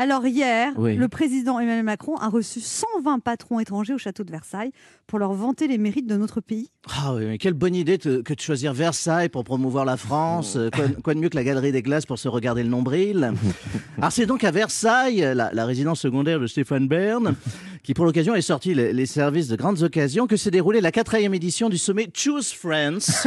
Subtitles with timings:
[0.00, 0.94] Alors hier, Oui.
[0.94, 4.70] le président Emmanuel Macron a reçu 120 patrons étrangers au château de Versailles
[5.08, 6.70] pour leur vanter les mérites de notre pays.
[6.88, 10.54] Ah oui, mais quelle bonne idée que de choisir Versailles pour promouvoir la France.
[10.56, 13.32] Euh, Quoi, quoi de mieux que la galerie des glaces pour se regarder le nombril
[13.98, 17.34] Alors c'est donc à Versailles, la, la résidence secondaire de Stéphane Bern,
[17.82, 20.92] qui pour l'occasion est sorti les, les services de grandes occasions, que s'est déroulée la
[20.92, 23.26] quatrième édition du sommet Choose France,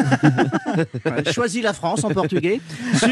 [1.33, 2.61] choisis la France en portugais,
[2.97, 3.09] sur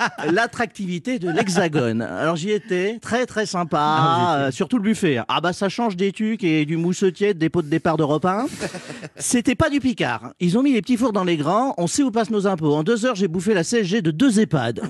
[0.32, 2.02] l'attractivité de l'Hexagone.
[2.02, 5.18] Alors j'y étais, très très sympa, euh, surtout le buffet.
[5.28, 8.46] Ah bah ça change des tucs et du moussetier de dépôt de départ d'Europe 1.
[9.16, 10.32] C'était pas du Picard.
[10.40, 11.74] Ils ont mis les petits fours dans les grands.
[11.78, 12.74] On sait où passent nos impôts.
[12.74, 14.80] En deux heures, j'ai bouffé la CSG de deux EHPAD.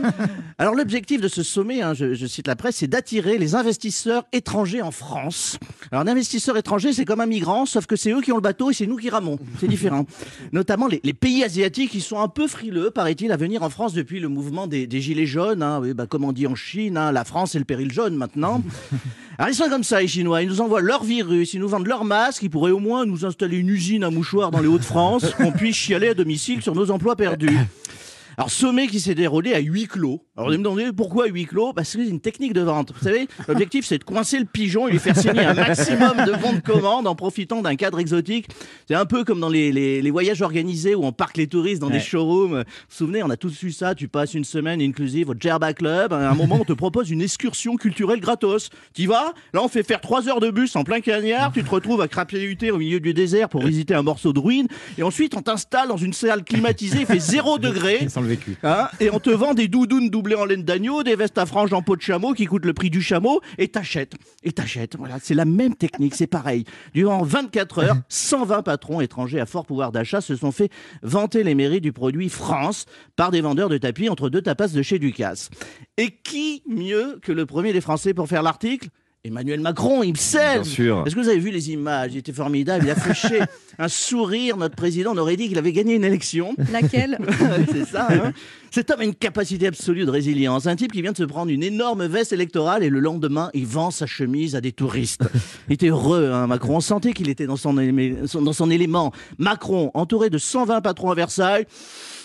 [0.58, 4.24] Alors l'objectif de ce sommet, hein, je, je cite la presse, c'est d'attirer les investisseurs
[4.32, 5.58] étrangers en France.
[5.92, 8.42] Alors un investisseur étranger, c'est comme un migrant, sauf que c'est eux qui ont le
[8.42, 9.38] bateau et c'est nous qui ramons.
[9.60, 10.06] C'est différent.
[10.52, 13.92] Notamment les, les pays asiatiques, ils sont un peu frileux, paraît-il, à venir en France
[13.92, 15.62] depuis le mouvement des, des gilets jaunes.
[15.62, 15.80] hein.
[15.82, 18.62] Oui, bah, comme on dit en Chine, hein, la France c'est le péril jaune maintenant.
[19.38, 20.42] Alors ils sont comme ça, les Chinois.
[20.42, 23.24] Ils nous envoient leur virus, ils nous vendent leurs masques, ils pourraient au moins nous
[23.26, 26.90] installer une usine à mouchoirs dans les Hauts-de-France, qu'on puisse chialer à domicile sur nos
[26.90, 27.58] emplois perdus.
[28.38, 30.22] Alors, sommet qui s'est déroulé à huis clos.
[30.36, 31.72] Alors, vous me demandez pourquoi huis clos?
[31.72, 32.92] Parce que c'est une technique de vente.
[32.96, 36.32] Vous savez, l'objectif, c'est de coincer le pigeon et lui faire signer un maximum de
[36.42, 38.48] bons de commande en profitant d'un cadre exotique.
[38.88, 41.80] C'est un peu comme dans les, les- les voyages organisés où on parque les touristes
[41.80, 42.50] dans des showrooms.
[42.50, 42.64] Vous vous
[42.96, 43.94] souvenez, on a tous su ça.
[43.94, 46.12] Tu passes une semaine inclusive au Djerba Club.
[46.12, 48.68] À un moment, on te propose une excursion culturelle gratos.
[48.94, 49.32] Tu vas?
[49.54, 51.52] Là, on fait faire trois heures de bus en plein cagnard.
[51.52, 54.68] Tu te retrouves à crapuliter au milieu du désert pour visiter un morceau de ruine.
[54.98, 57.00] Et ensuite, on t'installe dans une salle climatisée.
[57.00, 58.00] Il fait zéro degré.
[58.26, 58.56] Sans le vécu.
[58.62, 61.72] Hein, et on te vend des doudounes doublées en laine d'agneau, des vestes à franges
[61.72, 64.14] en peau de chameau qui coûtent le prix du chameau, et t'achètes.
[64.42, 64.96] Et t'achètes.
[64.96, 66.64] Voilà, c'est la même technique, c'est pareil.
[66.94, 70.70] Durant 24 heures, 120 patrons étrangers à fort pouvoir d'achat se sont fait
[71.02, 74.82] vanter les mérites du produit France par des vendeurs de tapis entre deux tapas de
[74.82, 75.50] chez Ducasse.
[75.96, 78.88] Et qui mieux que le premier des Français pour faire l'article?
[79.26, 80.54] Emmanuel Macron, il me sait.
[80.54, 81.02] Bien sûr.
[81.06, 82.10] Est-ce que vous avez vu les images?
[82.14, 82.84] Il était formidable.
[82.86, 83.40] Il a fléché
[83.78, 84.56] un sourire.
[84.56, 86.54] Notre président on aurait dit qu'il avait gagné une élection.
[86.72, 87.18] Laquelle?
[87.72, 88.08] C'est ça.
[88.10, 88.32] hein.
[88.70, 90.66] Cet homme a une capacité absolue de résilience.
[90.66, 93.64] Un type qui vient de se prendre une énorme veste électorale et le lendemain, il
[93.66, 95.22] vend sa chemise à des touristes.
[95.68, 96.76] Il était heureux, hein, Macron.
[96.76, 99.12] On sentait qu'il était dans son, élément- son- dans son élément.
[99.38, 101.64] Macron, entouré de 120 patrons à Versailles.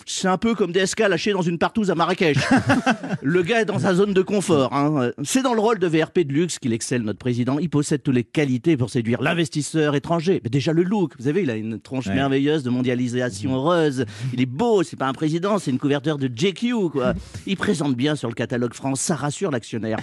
[0.06, 2.38] C'est un peu comme DSK lâché dans une partouze à Marrakech.
[3.22, 4.74] Le gars est dans sa zone de confort.
[4.74, 5.12] hein.
[5.24, 7.60] C'est dans le rôle de VRP de luxe qu'il excelle, notre président.
[7.60, 10.42] Il possède toutes les qualités pour séduire l'investisseur étranger.
[10.44, 12.16] Mais déjà le look, vous savez, il a une tronche Ouais.
[12.16, 14.06] merveilleuse de mondialisation heureuse.
[14.34, 17.14] Il est beau, c'est pas un président, c'est une couverture de JQ, quoi.
[17.48, 19.98] Il présente bien sur le catalogue France, ça rassure l'actionnaire.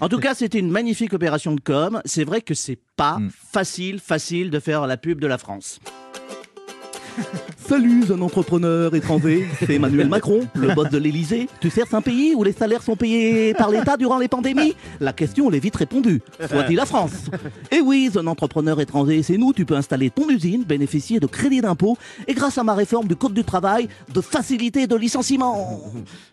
[0.00, 2.00] En tout cas, c'était une magnifique opération de com.
[2.04, 3.30] C'est vrai que c'est pas Mm.
[3.52, 5.80] facile, facile de faire la pub de la France.
[7.56, 11.48] Salut, un entrepreneur étranger, c'est Emmanuel Macron, le boss de l'Elysée.
[11.60, 14.74] Tu cherches un pays où les salaires sont payés par l'État durant les pandémies?
[14.98, 16.20] La question elle est vite répondue.
[16.48, 17.30] Soit-il la France?
[17.70, 19.52] Eh oui, un entrepreneur étranger, c'est nous.
[19.52, 23.14] Tu peux installer ton usine, bénéficier de crédits d'impôt et grâce à ma réforme du
[23.14, 25.80] Code du travail, de facilité de licenciement.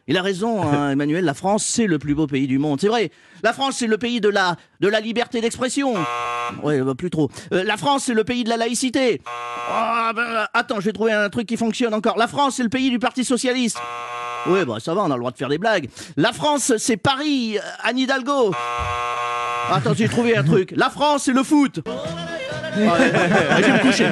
[0.08, 2.82] Il a raison, hein, Emmanuel, la France, c'est le plus beau pays du monde.
[2.82, 3.12] C'est vrai,
[3.44, 4.56] la France, c'est le pays de la
[5.02, 5.94] liberté d'expression.
[6.64, 7.30] Ouais, bah, plus trop.
[7.54, 9.22] Euh, la France, c'est le pays de la laïcité.
[9.70, 12.18] Ah, ben, attends, je vais trouver un truc qui fonctionne encore.
[12.18, 13.78] La France, c'est le pays du Parti Socialiste.
[14.48, 15.90] Oui, bah ça va, on a le droit de faire des blagues.
[16.16, 18.54] La France, c'est Paris, euh, Anne Hidalgo.
[19.70, 20.74] Attends, j'ai trouvé un truc.
[20.76, 21.82] La France, c'est le foot.
[21.86, 23.10] Ouais, ouais, ouais,
[23.58, 24.08] je vais me coucher.